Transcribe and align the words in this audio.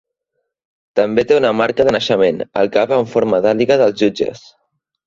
També 0.99 1.25
té 1.31 1.37
una 1.41 1.51
marca 1.59 1.87
de 1.89 1.95
naixement 1.99 2.43
al 2.63 2.73
cap 2.79 2.95
en 2.99 3.09
forma 3.13 3.45
d'àguila 3.47 3.83
dels 3.85 4.05
jutges. 4.05 4.47